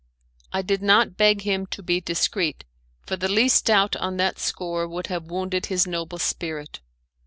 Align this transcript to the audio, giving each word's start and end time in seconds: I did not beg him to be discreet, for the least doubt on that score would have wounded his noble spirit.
I 0.51 0.63
did 0.63 0.81
not 0.81 1.15
beg 1.15 1.41
him 1.43 1.67
to 1.67 1.83
be 1.83 2.01
discreet, 2.01 2.63
for 3.05 3.17
the 3.17 3.27
least 3.29 3.65
doubt 3.67 3.95
on 3.97 4.17
that 4.17 4.39
score 4.39 4.87
would 4.87 5.05
have 5.13 5.25
wounded 5.29 5.67
his 5.67 5.85
noble 5.85 6.17
spirit. 6.17 6.79